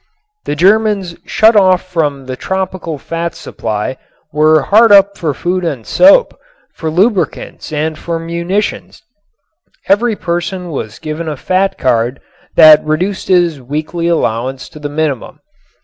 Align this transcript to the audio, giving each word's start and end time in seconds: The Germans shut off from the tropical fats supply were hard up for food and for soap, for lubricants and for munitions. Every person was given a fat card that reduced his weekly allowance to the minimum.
The 0.45 0.55
Germans 0.55 1.15
shut 1.27 1.55
off 1.55 1.83
from 1.87 2.25
the 2.25 2.35
tropical 2.35 2.97
fats 2.97 3.37
supply 3.37 3.97
were 4.33 4.63
hard 4.63 4.91
up 4.91 5.15
for 5.15 5.31
food 5.35 5.63
and 5.63 5.85
for 5.85 5.91
soap, 5.93 6.39
for 6.73 6.89
lubricants 6.89 7.71
and 7.71 7.95
for 7.99 8.17
munitions. 8.17 9.03
Every 9.87 10.15
person 10.15 10.71
was 10.71 10.97
given 10.97 11.27
a 11.27 11.37
fat 11.37 11.77
card 11.77 12.19
that 12.55 12.83
reduced 12.83 13.27
his 13.27 13.61
weekly 13.61 14.07
allowance 14.07 14.69
to 14.69 14.79
the 14.79 14.89
minimum. 14.89 15.39